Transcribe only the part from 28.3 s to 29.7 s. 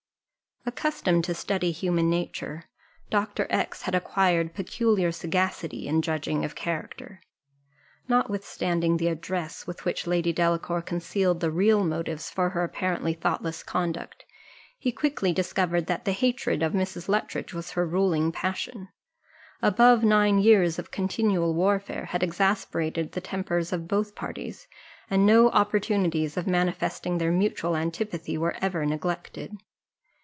were ever neglected.